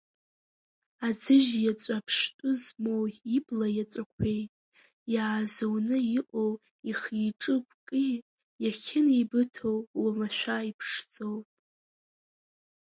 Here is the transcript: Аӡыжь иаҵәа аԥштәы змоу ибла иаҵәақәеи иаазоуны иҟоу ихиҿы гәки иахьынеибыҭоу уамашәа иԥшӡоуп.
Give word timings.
Аӡыжь 1.07 1.51
иаҵәа 1.63 1.95
аԥштәы 1.99 2.49
змоу 2.61 3.05
ибла 3.35 3.67
иаҵәақәеи 3.77 4.43
иаазоуны 5.13 5.97
иҟоу 6.17 6.51
ихиҿы 6.89 7.55
гәки 7.67 8.11
иахьынеибыҭоу 8.63 9.77
уамашәа 9.99 10.67
иԥшӡоуп. 10.69 11.47